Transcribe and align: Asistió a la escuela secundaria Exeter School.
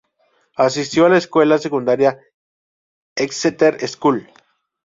Asistió 0.55 1.05
a 1.05 1.09
la 1.09 1.19
escuela 1.19 1.59
secundaria 1.59 2.19
Exeter 3.15 3.87
School. 3.87 4.27